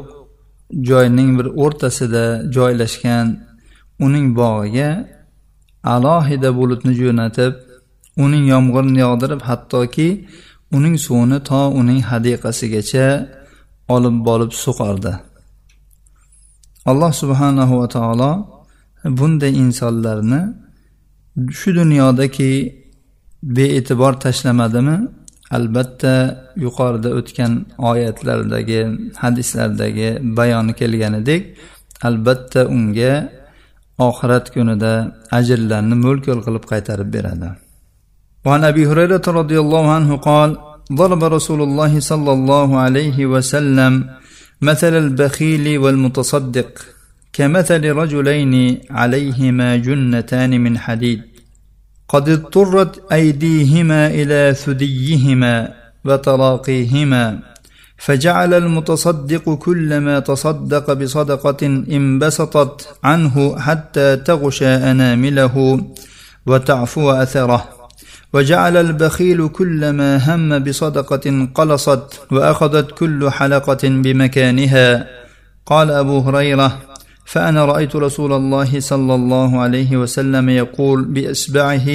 joyning 0.72 1.30
bir 1.38 1.46
o'rtasida 1.62 2.52
joylashgan 2.56 3.26
uning 4.06 4.26
bog'iga 4.40 4.90
alohida 5.94 6.50
bulutni 6.58 6.92
jo'natib 7.02 7.54
uning 8.24 8.44
yomg'irini 8.52 9.00
yog'dirib 9.06 9.42
hattoki 9.48 10.08
uning 10.76 10.96
suvini 11.04 11.38
to 11.48 11.60
uning 11.80 12.00
hadiqasigacha 12.10 13.06
olib 13.94 14.16
borib 14.26 14.52
suqardi. 14.64 15.12
Alloh 16.90 17.12
subhanahu 17.22 17.74
va 17.80 17.88
taolo 17.96 18.32
bunday 19.18 19.52
insonlarni 19.64 20.42
shu 21.58 21.68
dunyodagi 21.80 22.52
bee'tibor 23.56 24.12
tashlamadimi? 24.24 24.96
albatta 25.57 26.13
yuqorida 26.65 27.09
o'tgan 27.19 27.53
oyatlardagi 27.89 28.81
hadislardagi 29.23 30.09
bayoni 30.37 30.73
kelganidek 30.79 31.41
albatta 32.07 32.61
unga 32.75 33.13
oxirat 34.07 34.45
kunida 34.55 34.93
ajrlarni 35.37 35.95
mo'l 36.03 36.17
ko'l 36.25 36.39
qilib 36.45 36.63
qaytarib 36.71 37.11
beradi 37.17 37.49
وعن 38.45 38.63
ابي 38.71 38.83
هريره 38.89 39.25
رضي 39.41 39.57
الله 39.63 39.85
عنه 39.97 40.11
قال 40.29 40.49
ضرب 40.99 41.21
رسول 41.37 41.61
الله 41.67 41.93
صلى 42.11 42.31
الله 42.37 42.69
عليه 42.85 43.17
وسلم 43.25 43.93
مثل 44.61 44.93
البخيل 45.03 45.65
والمتصدق 45.83 46.69
كمثل 47.33 47.83
رجلين 48.01 48.53
عليهما 48.99 49.69
جنتان 49.87 50.51
من 50.65 50.73
حديد 50.77 51.21
قد 52.12 52.28
اضطرت 52.28 53.12
أيديهما 53.12 54.06
إلى 54.06 54.54
ثديهما 54.54 55.72
وتراقيهما 56.04 57.38
فجعل 57.98 58.54
المتصدق 58.54 59.54
كلما 59.54 60.18
تصدق 60.18 60.92
بصدقة 60.92 61.66
انبسطت 61.66 62.88
عنه 63.04 63.58
حتى 63.58 64.16
تغشى 64.16 64.66
أنامله 64.66 65.84
وتعفو 66.46 67.10
أثره. 67.10 67.68
وجعل 68.32 68.76
البخيل 68.76 69.48
كلما 69.48 70.34
هم 70.34 70.58
بصدقة 70.58 71.48
قلصت 71.54 72.20
وأخذت 72.32 72.90
كل 72.90 73.30
حلقة 73.30 73.88
بمكانها. 73.88 75.06
قال 75.66 75.90
أبو 75.90 76.18
هريرة 76.18 76.89
فأنا 77.25 77.65
رأيت 77.65 77.95
رسول 77.95 78.33
الله 78.33 78.79
صلى 78.79 79.15
الله 79.15 79.59
عليه 79.59 79.97
وسلم 79.97 80.49
يقول 80.49 81.05
بإصبعه 81.05 81.87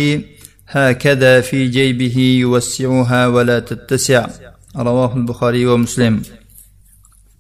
هكذا 0.69 1.41
في 1.41 1.69
جيبه 1.69 2.17
يوسعها 2.19 3.27
ولا 3.27 3.59
تتسع 3.59 4.27
ravohil 4.75 5.27
buxoriy 5.29 5.65
va 5.71 5.77
muslim 5.85 6.15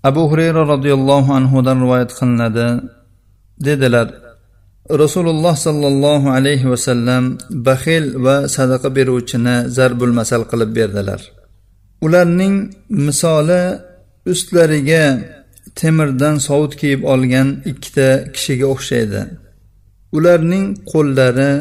abu 0.02 0.22
hurayra 0.30 0.62
roziyallohu 0.74 1.30
anhudan 1.38 1.76
rivoyat 1.84 2.10
qilinadi 2.18 2.68
dedilar 3.66 4.08
rasululloh 5.02 5.54
sollallohu 5.66 6.32
alayhi 6.36 6.70
vasallam 6.72 7.22
baxil 7.66 8.04
va 8.24 8.36
sadaqa 8.56 8.88
beruvchini 8.96 9.56
zarbul 9.76 10.14
masal 10.20 10.42
qilib 10.50 10.70
berdilar 10.78 11.20
ularning 12.06 12.54
misoli 13.06 13.62
ustlariga 14.32 15.04
temirdan 15.79 16.35
sovut 16.47 16.73
kiyib 16.81 17.01
olgan 17.13 17.47
ikkita 17.71 18.07
kishiga 18.35 18.67
o'xshaydi. 18.73 19.21
Ularning 20.17 20.65
qo'llari 20.91 21.51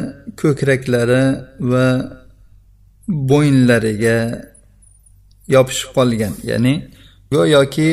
ko'kraklari 0.41 1.23
va 1.71 1.87
bo'yinlariga 3.29 4.17
yopishib 5.55 5.89
qolgan. 5.97 6.33
Ya'ni 6.49 6.73
go'yoki 7.33 7.89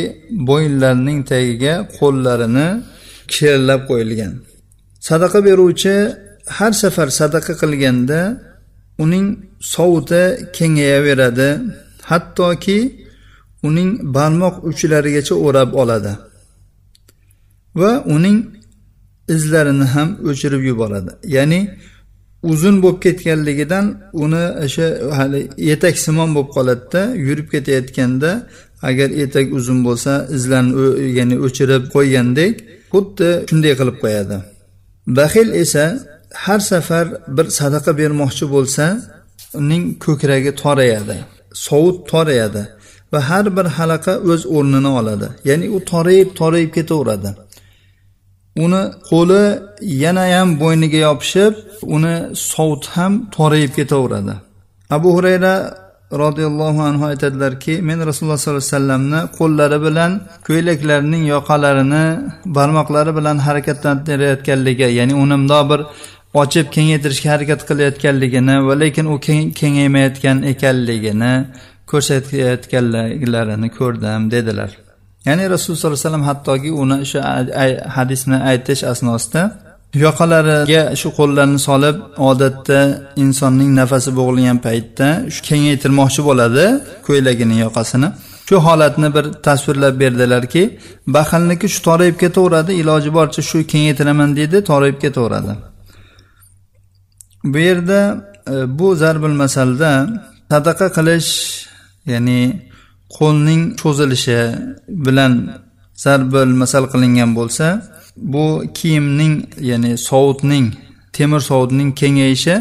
bo'yinlarining 0.49 1.21
tagiga 1.31 1.75
qo'llarini 1.99 2.69
kishirlab 3.31 3.81
qo'yilgan. 3.91 4.33
Sadaqa 5.09 5.39
beruvchi 5.49 5.97
har 6.57 6.73
safar 6.83 7.09
sadaqa 7.21 7.53
qilganda 7.63 8.21
uning 9.05 9.27
sovuti 9.75 10.23
kengayaveradi. 10.57 11.51
Hattoki 12.11 12.79
uning 13.69 13.91
barmoq 14.17 14.55
uchlarigacha 14.71 15.35
o'rab 15.47 15.71
oladi 15.83 16.13
va 17.81 17.93
uning 18.15 18.39
izlarini 19.35 19.87
ham 19.95 20.09
o'chirib 20.31 20.63
yuboradi. 20.71 21.11
Ya'ni 21.37 21.61
uzun 22.43 22.77
bo'lib 22.83 23.01
ketganligidan 23.07 23.87
uni 24.25 24.45
o'sha 24.65 24.87
hali 25.19 25.41
etaksimon 25.75 26.31
bo'lib 26.37 26.51
qoladida 26.57 27.03
yurib 27.27 27.49
ketayotganda 27.55 28.31
agar 28.89 29.09
etak 29.25 29.47
uzun 29.59 29.79
bo'lsa 29.87 30.13
izlarni 30.37 30.73
ya'ni 31.19 31.37
o'chirib 31.47 31.83
qo'ygandek 31.95 32.55
xuddi 32.93 33.29
shunday 33.51 33.75
qilib 33.81 33.97
qo'yadi. 34.05 34.37
Baxil 35.19 35.49
esa 35.63 35.85
har 36.45 36.61
safar 36.73 37.07
bir 37.37 37.47
sadaqa 37.59 37.93
bermoqchi 38.01 38.47
bo'lsa 38.55 38.85
uning 39.61 39.85
ko'kragi 40.05 40.53
torayadi 40.63 41.17
sovut 41.67 41.99
torayadi. 42.13 42.63
Va 43.13 43.21
har 43.29 43.47
bir 43.57 43.67
halaqa 43.77 44.13
o'z 44.33 44.43
o'rnini 44.57 44.91
oladi. 45.01 45.27
Ya'ni 45.49 45.67
u 45.77 45.79
torayib 45.93 46.29
torayib 46.41 46.71
ketaveradi. 46.79 47.31
Uni 48.65 48.83
qo'li 49.11 49.43
yanayam 50.05 50.49
bo'yniga 50.63 50.99
yopishib 51.09 51.55
uni 51.97 52.15
sovuti 52.53 52.89
ham 52.97 53.13
torayib 53.37 53.73
ketaveradi. 53.79 54.35
Abu 54.97 55.09
hurayra 55.17 55.55
roziyallohu 56.23 56.81
anhu 56.89 57.05
aytadilarki 57.11 57.75
men 57.89 57.99
rasululloh 58.09 58.39
sollallohu 58.39 58.63
alayhi 58.63 58.75
vasallamni 58.75 59.21
qo'llari 59.39 59.79
bilan 59.87 60.11
ko'ylaklarining 60.49 61.25
yoqalarini 61.35 62.05
barmoqlari 62.57 63.13
bilan 63.19 63.37
harakatlantirayotganligi 63.47 64.89
ya'ni 64.99 65.15
uni 65.23 65.37
mundoq 65.41 65.65
bir 65.71 65.81
ochib 66.43 66.67
kengaytirishga 66.77 67.29
harakat 67.35 67.61
qilayotganligini 67.69 68.57
va 68.67 68.75
lekin 68.83 69.07
u 69.15 69.17
kengaymayotgan 69.61 70.39
ekanligini 70.53 71.33
ko'rsatayotganlarini 71.91 73.69
ko'rdim 73.79 74.31
dedilar. 74.31 74.71
Ya'ni 75.29 75.51
rasululloh 75.51 75.81
sollallohu 75.81 75.99
alayhi 75.99 76.09
vasallam 76.09 76.27
hattoki 76.31 76.71
uni 76.83 76.99
shu 77.11 77.19
hadisni 77.97 78.39
aytish 78.51 78.83
asnosida 78.93 79.43
yoqalariga 79.95 80.83
shu 81.01 81.09
qo'llarini 81.19 81.61
solib 81.69 81.97
odatda 82.31 82.81
insonning 83.25 83.71
nafasi 83.81 84.11
bo'g'ilgan 84.19 84.59
paytda 84.67 85.09
shu 85.35 85.41
kengaytirmoqchi 85.49 86.23
bo'ladi 86.29 86.65
ko'ylagining 87.09 87.59
yoqasini. 87.67 88.09
Shu 88.49 88.57
holatni 88.67 89.09
bir 89.17 89.25
tasvirlab 89.47 89.95
berdilarki 90.03 90.63
baxilniki 91.17 91.67
shu 91.75 91.81
torayib 91.89 92.17
ketaveradi 92.25 92.73
iloji 92.83 93.11
boricha 93.17 93.43
shu 93.51 93.59
kengaytiraman 93.73 94.31
deydi 94.39 94.59
torayib 94.71 94.99
ketaveradi. 95.05 95.53
Bu 97.53 97.59
yerda 97.59 98.01
e, 98.53 98.79
bu 98.79 98.97
zarbil 99.03 99.37
masalda 99.43 99.91
sadaqa 100.53 100.87
qilish 100.97 101.31
ya'ni 102.07 102.41
qo'lning 103.17 103.63
cho'zilishi 103.81 104.41
bilan 104.89 105.33
zarbil 106.05 106.53
masal 106.63 106.85
qilingan 106.93 107.31
bo'lsa 107.39 107.67
bu 108.17 108.65
kiyimning 108.79 109.35
ya'ni 109.71 109.91
sovutning 110.09 110.67
temir 111.17 111.41
sovutning 111.51 111.91
kengayishi 112.01 112.57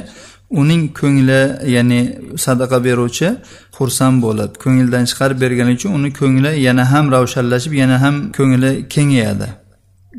uning 0.61 0.83
ko'ngli 0.99 1.41
ya'ni 1.75 2.01
sadaqa 2.45 2.77
beruvchi 2.87 3.29
xursand 3.77 4.17
bo'lib 4.25 4.51
ko'ngildan 4.63 5.03
chiqarib 5.09 5.37
bergani 5.43 5.71
uchun 5.77 5.91
uni 5.97 6.09
ko'ngli 6.19 6.51
yana 6.67 6.83
ham 6.91 7.05
ravshanlashib 7.15 7.73
yana 7.81 7.97
ham 8.03 8.15
ko'ngli 8.37 8.71
kengayadi. 8.93 9.47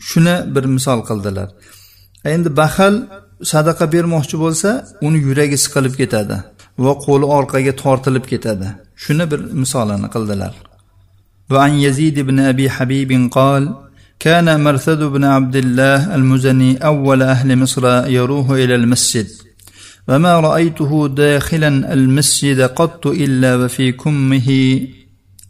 Shuni 0.09 0.37
bir 0.55 0.65
misol 0.77 1.01
qildilar. 1.09 1.49
Endi 2.35 2.49
baxil 2.61 2.95
sadaqa 3.53 3.85
bermoqchi 3.95 4.37
bo'lsa 4.45 4.71
uni 5.07 5.19
yuragi 5.27 5.57
siqilib 5.65 5.95
ketadi 6.01 6.37
va 6.85 6.93
qo'li 7.07 7.27
orqaga 7.39 7.73
tortilib 7.83 8.25
ketadi. 8.33 8.69
Shuni 9.03 9.25
bir 9.31 9.41
misolini 9.63 10.09
qildilar. 10.15 10.55
وعن 11.53 11.73
يزيد 11.87 12.21
بن 12.21 12.39
أبي 12.41 12.71
حبيب 12.71 13.31
قال 13.33 13.75
كان 14.19 14.65
مرثد 14.65 15.03
بن 15.03 15.25
عبد 15.25 15.57
الله 15.57 16.15
المزني 16.15 16.77
أول 16.77 17.23
أهل 17.23 17.59
مصر 17.59 18.07
يروه 18.07 18.55
إلى 18.55 18.75
المسجد 18.75 19.29
وما 20.09 20.41
رأيته 20.41 21.09
داخلا 21.09 21.93
المسجد 21.93 22.61
قط 22.61 23.07
إلا 23.07 23.57
وفي 23.57 23.93
كمه 23.93 24.81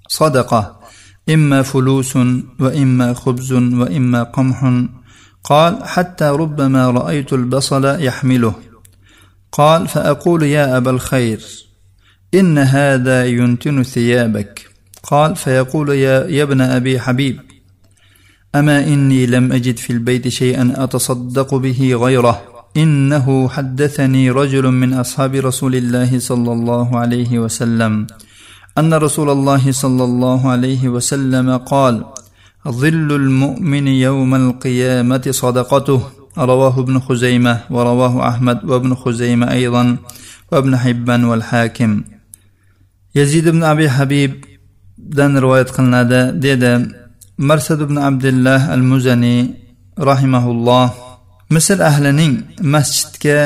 صدقة 0.09 0.81
إما 1.29 1.63
فلوس 1.63 2.17
وإما 2.61 3.15
خبز 3.15 3.53
وإما 3.53 4.23
قمح 4.23 4.87
قال 5.45 5.79
حتى 5.85 6.25
ربما 6.25 6.91
رأيت 6.91 7.33
البصل 7.33 7.85
يحمله 7.85 8.55
قال 9.53 9.89
فأقول 9.89 10.43
يا 10.43 10.77
أبا 10.77 10.91
الخير 10.91 11.41
إن 12.35 12.59
هذا 12.59 13.27
ينتن 13.27 13.83
ثيابك. 13.83 14.69
قال 15.03 15.37
فيقول 15.37 15.89
يا, 15.89 16.27
يا 16.27 16.43
ابن 16.43 16.61
أبي 16.61 17.01
حبيب 17.01 17.41
أما 18.55 18.87
إني 18.87 19.27
لم 19.27 19.53
أجد 19.53 19.77
في 19.77 19.93
البيت 19.93 20.29
شيئا 20.29 20.75
أتصدق 20.77 21.55
به 21.55 21.95
غيره. 21.95 22.43
إنه 22.77 23.49
حدثني 23.49 24.31
رجل 24.31 24.67
من 24.71 24.93
أصحاب 24.95 25.35
رسول 25.35 25.75
الله 25.75 26.19
صلى 26.19 26.53
الله 26.53 26.99
عليه 26.99 27.39
وسلم 27.39 28.07
أن 28.79 28.95
رسول 28.95 29.31
الله 29.31 29.73
صلى 29.73 30.05
الله 30.05 30.51
عليه 30.51 30.89
وسلم 30.89 31.57
قال 31.57 32.05
ظل 32.69 33.13
المؤمن 33.13 33.89
يوم 33.89 34.35
القيامة 34.35 35.23
صدقته. 35.31 36.03
رواه 36.39 36.81
ابن 36.81 36.99
خزيمة 37.01 37.61
ورواه 37.71 38.29
أحمد 38.29 38.65
وابن 38.65 38.95
خزيمة 38.95 39.53
أيضا 39.53 39.97
وابن 40.53 40.77
حبان 40.77 41.25
والحاكم. 41.25 42.03
yazid 43.15 43.47
ibn 43.47 43.63
abi 43.73 43.87
habibdan 43.97 45.33
rivoyat 45.43 45.71
qilinadi 45.77 46.21
dedi 46.45 46.73
marsad 47.49 47.81
ibn 47.87 47.97
abdullah 48.09 48.61
al 48.77 48.83
muzani 48.91 49.37
rahimahulloh 50.11 50.89
misr 51.55 51.79
ahlining 51.91 52.35
masjidga 52.75 53.39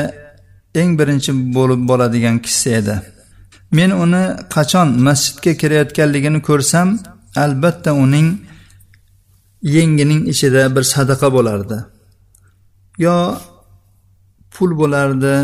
eng 0.79 0.91
birinchi 0.99 1.31
bo'lib 1.55 1.81
boradigan 1.89 2.37
kishisi 2.43 2.69
edi. 2.79 2.95
Men 3.77 3.91
uni 4.03 4.23
qachon 4.55 4.87
masjidga 5.07 5.51
kirayotganligini 5.61 6.39
ko'rsam 6.49 6.87
albatta 7.43 7.91
uning 8.03 8.27
yengining 9.75 10.21
ichida 10.33 10.63
bir 10.75 10.83
sadaqa 10.93 11.27
bo'lardi. 11.35 11.77
Yo 13.05 13.17
pul 14.53 14.71
bo'lardi 14.81 15.35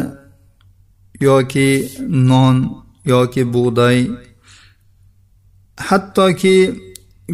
yoki 1.28 1.70
non 2.30 2.83
yoki 3.06 3.44
bug'doy. 3.54 3.98
Hattoki 5.88 6.58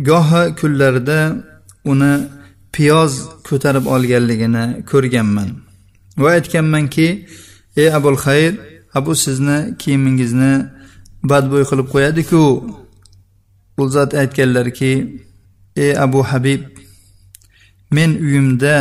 gohi 0.10 0.44
kunlarida 0.60 1.20
uni 1.92 2.14
piyoz 2.74 3.14
ko'tarib 3.48 3.86
olganligini 3.96 4.66
ko'rganman. 4.90 5.50
Va 6.22 6.30
aytganmanki 6.38 7.08
ey 7.82 7.90
abul 7.98 8.18
xayr 8.26 8.54
abu 8.98 9.12
sizni 9.24 9.58
kiyimingizni 9.82 10.54
badbo'y 11.30 11.64
qilib 11.70 11.88
qo'yadiku. 11.94 12.44
U 13.82 13.84
zot 13.96 14.12
aytganlarki 14.22 14.94
ey 15.84 15.92
abu 16.06 16.20
habib 16.32 16.62
men 17.96 18.12
uyimda 18.26 18.76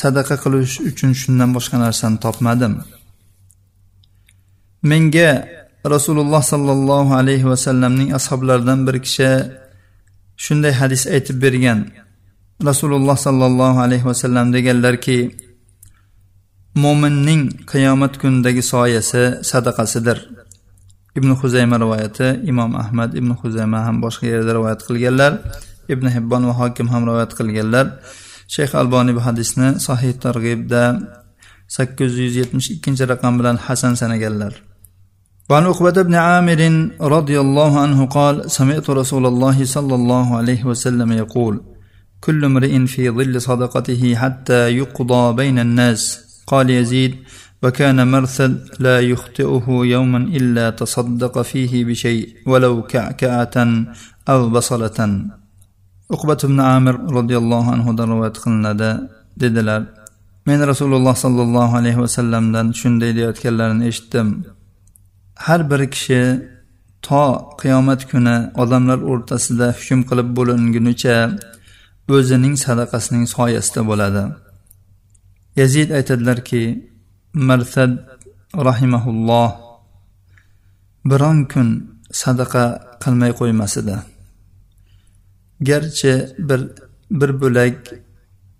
sadaqa 0.00 0.36
qilish 0.42 0.74
uchun 0.88 1.12
shundan 1.20 1.50
boshqa 1.56 1.76
narsani 1.84 2.18
topmadim. 2.24 2.74
Menga 4.90 5.30
rasululloh 5.94 6.42
sollallohu 6.42 7.14
alayhi 7.14 7.46
vasallamning 7.52 8.10
ashoblaridan 8.18 8.86
bir 8.86 8.96
kishi 9.06 9.30
shunday 10.44 10.72
hadis 10.80 11.02
aytib 11.14 11.36
bergan. 11.44 11.80
Rasululloh 12.68 13.16
sollallohu 13.26 13.78
alayhi 13.86 14.04
vasallam 14.10 14.46
deganlarki 14.56 15.18
mo'minning 16.84 17.42
qiyomat 17.72 18.12
kunidagi 18.22 18.62
soyasi 18.72 19.22
sadaqasidir. 19.50 20.18
Ibn 21.18 21.30
huzayma 21.40 21.76
rivoyati 21.84 22.28
imom 22.50 22.70
ahmad 22.82 23.10
ibn 23.20 23.30
huzayma 23.40 23.78
ham 23.86 23.96
boshqa 24.04 24.26
yerda 24.32 24.52
rivoyat 24.58 24.80
qilganlar 24.88 25.32
ibn 25.94 26.06
hibbon 26.14 26.42
va 26.48 26.54
hokim 26.60 26.86
ham 26.92 27.02
rivoyat 27.08 27.32
qilganlar. 27.38 27.86
Shayx 28.54 28.70
alboniy 28.80 29.14
bu 29.18 29.22
hadisni 29.28 29.68
sahih 29.86 30.12
targ'ibda 30.24 30.82
sakkiz 31.76 32.12
yuz 32.22 32.34
yetmish 32.40 32.68
ikkinchi 32.74 33.04
raqam 33.12 33.32
bilan 33.38 33.56
hasan 33.66 33.92
sanaganlar. 34.00 34.65
وعن 35.50 35.64
عقبة 35.66 36.02
بن 36.02 36.14
عامر 36.14 36.90
رضي 37.00 37.40
الله 37.40 37.80
عنه 37.80 38.06
قال 38.06 38.50
سمعت 38.50 38.90
رسول 38.90 39.26
الله 39.26 39.64
صلى 39.64 39.94
الله 39.94 40.36
عليه 40.36 40.64
وسلم 40.64 41.12
يقول 41.12 41.60
كل 42.20 42.44
امرئ 42.44 42.86
في 42.86 43.10
ظل 43.10 43.40
صدقته 43.40 44.14
حتى 44.14 44.76
يقضى 44.76 45.36
بين 45.36 45.58
الناس 45.58 46.02
قال 46.46 46.70
يزيد 46.70 47.14
وكان 47.62 48.10
مرثد 48.10 48.68
لا 48.78 49.00
يخطئه 49.00 49.66
يوما 49.68 50.18
إلا 50.18 50.70
تصدق 50.70 51.42
فيه 51.42 51.84
بشيء 51.84 52.28
ولو 52.46 52.82
كعكعة 52.82 53.56
أو 54.28 54.48
بصلة 54.48 54.98
عقبة 56.10 56.38
بن 56.44 56.60
عامر 56.60 56.94
رضي 57.18 57.36
الله 57.36 57.70
عنه 57.70 58.04
روايات 58.04 58.36
قلنada 58.36 58.90
dedilar 59.36 59.82
men 60.46 60.60
rasululloh 60.66 61.14
sollallohu 61.14 61.76
alayhi 61.76 61.98
vasallamdan 61.98 62.70
shunday 62.72 63.10
deyayotganlarini 63.16 63.86
eshitdim. 63.90 64.55
Har 65.44 65.60
bir 65.70 65.80
kishi 65.94 66.22
to 67.06 67.22
qiyomat 67.60 68.00
kuni 68.10 68.36
odamlar 68.62 68.98
o'rtasida 69.10 69.68
hukm 69.78 70.00
qilib 70.08 70.28
bo'lingunicha 70.38 71.16
o'zining 72.14 72.54
sadaqasining 72.64 73.24
soyasida 73.36 73.82
bo'ladi. 73.90 74.22
Yazid 75.60 75.88
aytadilarki 75.98 76.62
marsad 77.48 77.92
rahimaulloh 78.68 79.50
biron 81.10 81.38
kun 81.52 81.68
sadaqa 82.22 82.64
qilmay 83.02 83.32
qo'ymas 83.40 83.72
edi 83.80 83.96
garchi 85.68 86.12
bir 86.48 86.60
bir 87.10 87.30
bo'lak 87.40 87.76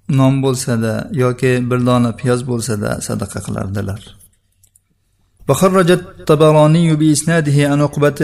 non 0.09 0.35
bo'lsada 0.45 0.93
yoki 1.13 1.53
bir 1.71 1.87
dona 1.87 2.11
piyoz 2.21 2.41
bo'lsada 2.51 2.91
sadaqa 3.09 3.39
qilardilar. 3.47 4.01
وخرج 5.49 5.91
الطبراني 5.91 6.97
بإسناده 6.97 7.69
عن 7.71 7.81
عقبة 7.81 8.19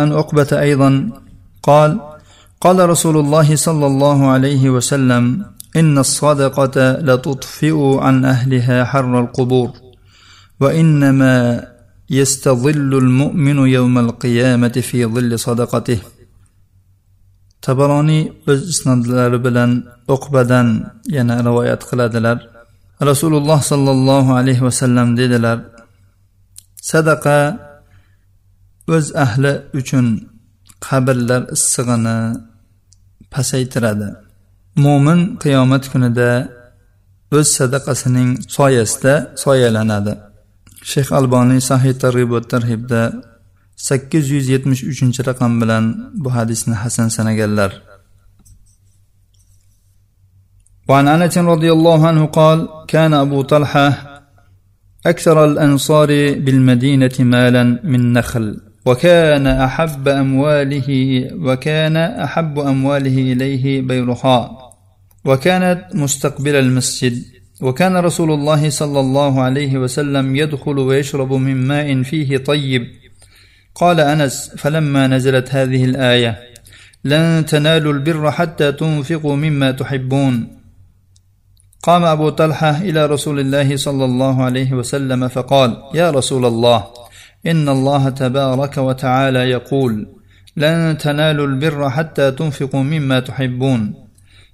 عن 0.00 0.12
عقبة 0.12 0.50
أيضا 0.52 1.10
قال 1.62 2.00
قال 2.60 2.88
رسول 2.88 3.16
الله 3.16 3.56
صلى 3.56 3.86
الله 3.86 4.26
عليه 4.26 4.70
وسلم 4.70 5.44
إن 5.76 5.98
الصدقة 5.98 6.92
لتطفئ 6.92 7.76
عن 8.04 8.24
أهلها 8.24 8.84
حر 8.84 9.20
القبور 9.20 9.70
وإنما 10.60 11.64
يستظل 12.10 12.98
المؤمن 12.98 13.58
يوم 13.58 13.98
القيامة 13.98 14.68
في 14.68 15.06
ظل 15.06 15.38
صدقته. 15.38 15.98
tabaroniy 17.66 18.22
o'z 18.46 18.60
isnodlari 18.72 19.38
bilan 19.46 19.70
uqbadan 20.14 20.68
yana 21.16 21.36
rivoyat 21.46 21.82
qiladilar. 21.90 22.38
Rasululloh 23.10 23.58
sollallohu 23.72 24.30
alayhi 24.40 24.62
vasallam 24.68 25.08
dedilar 25.20 25.58
sadaqa 26.91 27.39
o'z 28.95 29.05
ahli 29.25 29.53
uchun 29.79 30.05
qabrlar 30.87 31.41
issig'ini 31.55 32.17
pasaytiradi 33.33 34.09
mo'min 34.85 35.19
qiyomat 35.43 35.83
kunida 35.91 36.29
o'z 37.37 37.47
sadaqasining 37.57 38.29
soyasida 38.57 39.13
soyalanadi 39.43 40.13
shayx 40.91 41.07
alboniy 41.19 41.61
sahiy 41.69 41.95
targ'ibot 42.03 42.45
tarhibda 42.53 43.01
sakkiz 43.87 44.25
yuz 44.35 44.45
yetmish 44.53 44.81
uchinchi 44.91 45.21
raqam 45.29 45.51
bilan 45.61 45.83
bu 46.23 46.29
hadisni 46.37 46.75
hasan 46.83 47.07
sanaganlar 47.17 47.71
وعن 50.89 51.07
انس 51.15 51.35
رضي 51.53 51.71
الله 51.77 51.99
عنه 52.09 52.23
قال 52.37 52.59
كان 52.93 53.13
ابو 53.25 53.39
طلحه 53.51 53.87
أكثر 55.06 55.44
الأنصار 55.44 56.08
بالمدينة 56.38 57.10
مالا 57.18 57.80
من 57.84 58.12
نخل 58.12 58.56
وكان 58.86 59.46
أحب 59.46 60.08
أمواله 60.08 60.88
وكان 61.34 61.96
أحب 61.96 62.58
أمواله 62.58 63.32
إليه 63.32 63.82
بيرحاء 63.82 64.72
وكانت 65.24 65.84
مستقبل 65.94 66.54
المسجد 66.54 67.22
وكان 67.62 67.96
رسول 67.96 68.30
الله 68.30 68.70
صلى 68.70 69.00
الله 69.00 69.42
عليه 69.42 69.78
وسلم 69.78 70.36
يدخل 70.36 70.78
ويشرب 70.78 71.32
من 71.32 71.56
ماء 71.56 72.02
فيه 72.02 72.36
طيب. 72.36 72.86
قال 73.74 74.00
أنس 74.00 74.50
فلما 74.56 75.06
نزلت 75.06 75.54
هذه 75.54 75.84
الآية 75.84 76.38
لن 77.04 77.46
تنالوا 77.46 77.92
البر 77.92 78.30
حتى 78.30 78.72
تنفقوا 78.72 79.36
مما 79.36 79.70
تحبون 79.70 80.55
قام 81.86 82.04
أبو 82.04 82.28
طلحة 82.28 82.70
إلى 82.70 83.06
رسول 83.06 83.40
الله 83.40 83.76
صلى 83.76 84.04
الله 84.04 84.42
عليه 84.42 84.72
وسلم 84.72 85.28
فقال 85.28 85.82
يا 85.94 86.10
رسول 86.10 86.44
الله 86.44 86.86
إن 87.46 87.68
الله 87.68 88.08
تبارك 88.08 88.78
وتعالى 88.78 89.38
يقول 89.38 90.08
لن 90.56 90.98
تنالوا 90.98 91.46
البر 91.46 91.90
حتى 91.90 92.30
تنفقوا 92.30 92.82
مما 92.82 93.20
تحبون 93.20 93.94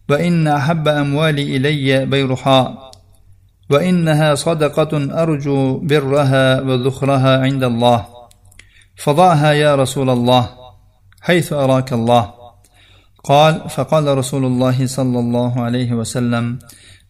وإن 0.09 0.49
أحب 0.49 0.89
أموالي 0.89 1.57
إلي 1.57 2.07
بيرحاء 2.07 2.91
وإنها 3.71 4.35
صدقة 4.35 5.23
أرجو 5.23 5.79
برها 5.79 6.61
وذخرها 6.61 7.41
عند 7.41 7.65
الله 7.65 8.07
فضعها 8.97 9.53
يا 9.53 9.77
رسول 9.77 10.11
الله 10.11 10.49
حيث 11.21 11.53
أراك 11.53 11.93
الله. 11.93 12.43
قال 13.25 13.69
فقال 13.69 14.19
رسول 14.19 14.45
الله 14.45 14.87
صلى 14.87 15.19
الله 15.19 15.61
عليه 15.61 15.93
وسلم 15.93 16.59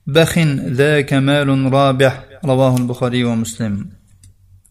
بخ 0.08 0.40
ذاك 0.80 1.14
مال 1.14 1.74
رابح 1.74 2.24
رواه 2.46 2.78
البخاري 2.78 3.24
ومسلم 3.24 3.98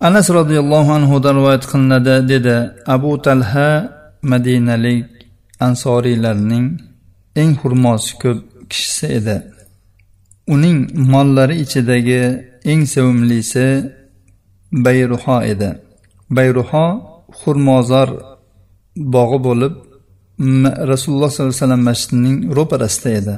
anas 0.01 0.29
roziyallohu 0.39 0.91
anhudan 0.99 1.35
rivoyat 1.39 1.65
qilinadi 1.71 2.15
dedi 2.31 2.57
abu 2.95 3.13
talha 3.27 3.71
madinalik 4.33 5.09
ansoriylarning 5.67 6.67
eng 7.41 7.51
hurmosi 7.61 8.13
ko'p 8.23 8.39
kishisi 8.71 9.07
edi 9.19 9.37
uning 10.55 10.79
mollari 11.13 11.55
ichidagi 11.65 12.23
eng 12.71 12.83
sevimlisi 12.93 13.67
bayruho 14.85 15.37
edi 15.53 15.71
bayruho 16.37 16.87
xurmozor 17.41 18.09
bog'i 19.15 19.39
bo'lib 19.47 19.75
rasululloh 20.93 21.31
sollallohu 21.31 21.53
alayhi 21.53 21.65
vasallam 21.65 21.85
masjidining 21.91 22.37
ro'parasida 22.57 23.11
edi 23.21 23.37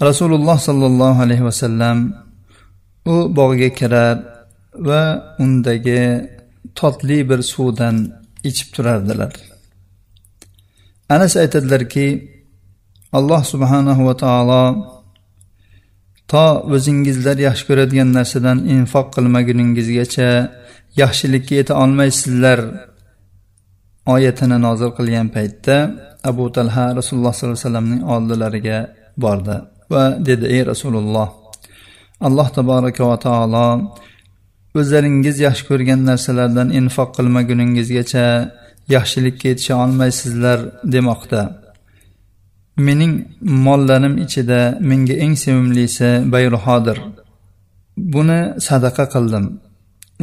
Rasululloh 0.00 0.58
sollallohu 0.58 1.22
alayhi 1.22 1.44
vasallam 1.44 1.98
u 3.06 3.36
bog'ga 3.36 3.70
kirar 3.78 4.16
va 4.88 5.02
undagi 5.38 6.02
totli 6.74 7.18
bir 7.30 7.40
suvdan 7.42 7.96
ichib 8.48 8.68
turardilar. 8.74 9.32
Anas 11.14 11.36
aytadilarki 11.36 12.06
alloh 13.12 13.42
subhanahu 13.52 14.02
va 14.08 14.14
taolo 14.24 14.64
to 16.32 16.46
o'zingizlar 16.74 17.36
yaxshi 17.46 17.64
ko'radigan 17.68 18.08
narsadan 18.18 18.58
infoq 18.74 19.06
qilmaguningizgacha 19.14 20.30
yaxshilikka 21.02 21.54
yeta 21.60 21.74
olmaysizlar 21.82 22.60
oyatini 24.14 24.56
nozil 24.66 24.90
qilgan 24.98 25.28
paytda 25.36 25.76
abu 26.30 26.44
talha 26.56 26.84
rasululloh 26.98 27.32
sollallohu 27.34 27.56
alayhi 27.56 27.66
vasallamning 27.66 28.02
oldilariga 28.14 28.78
bordi. 29.24 29.56
Va 29.92 30.02
dedi 30.28 30.46
ey 30.54 30.62
rasululloh 30.70 31.28
alloh 32.26 32.48
taboraka 32.56 33.02
va 33.10 33.16
taolo 33.26 33.66
o'zlaringiz 34.78 35.36
yaxshi 35.46 35.64
ko'rgan 35.70 36.00
narsalardan 36.10 36.68
infoq 36.80 37.08
qilmaguningizgacha 37.16 38.26
yaxshilikka 38.94 39.44
yetisha 39.50 39.74
olmaysizlar 39.84 40.58
demoqda. 40.94 41.40
Mening 42.86 43.12
mollarim 43.66 44.14
ichida 44.24 44.60
menga 44.90 45.14
eng 45.24 45.34
sevimlisi 45.44 46.10
bayruhodir. 46.32 46.98
Buni 48.14 48.40
sadaqa 48.68 49.04
qildim. 49.14 49.44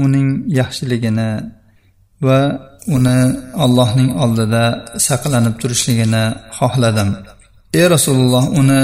Uning 0.06 0.28
yaxshiligini 0.60 1.32
va 2.26 2.39
uni 2.95 3.19
allohning 3.63 4.10
oldida 4.24 4.63
saqlanib 5.08 5.56
turishligini 5.62 6.26
xohladim. 6.58 7.10
Ey 7.80 7.86
rasululloh 7.95 8.43
uni 8.62 8.82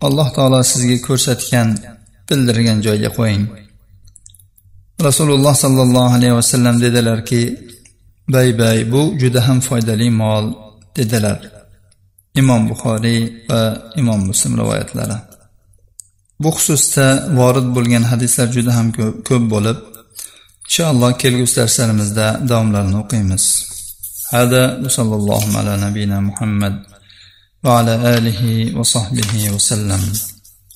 alloh 0.00 0.28
taolo 0.36 0.60
sizga 0.62 0.98
ko'rsatgan 1.06 1.68
bildirgan 2.28 2.78
joyga 2.86 3.10
qo'ying. 3.18 3.44
Rasululloh 5.06 5.54
sollallohu 5.64 6.14
alayhi 6.18 6.34
vasallam 6.40 6.80
dedilarki 6.84 7.42
bay 8.28 8.58
bay 8.58 8.92
bu 8.92 9.02
juda 9.20 9.48
ham 9.48 9.58
foydali 9.60 10.10
mol 10.10 10.44
dedilar. 10.96 11.38
Imom 12.40 12.62
buxoriy 12.70 13.20
va 13.50 13.62
imom 14.00 14.20
muslim 14.30 14.52
rivoyatlari. 14.60 15.16
Bu 16.42 16.50
xususda 16.56 17.06
vorid 17.38 17.68
bo'lgan 17.76 18.04
hadislar 18.10 18.48
juda 18.56 18.72
ham 18.78 18.88
ko'p 19.28 19.44
bo'lib 19.54 19.78
inshaalloh 20.66 21.10
kelgusi 21.22 21.54
darslarimizda 21.60 22.26
davomlarini 22.50 22.98
o'qiymiz. 23.02 23.44
Hada 24.34 24.62
sallallohu 24.96 25.48
ala 25.60 25.72
nabiyina 25.86 26.18
muhammad 26.28 26.74
وعلى 27.64 27.94
آله 28.18 28.76
وصحبه 28.78 29.50
وسلم. 29.50 30.33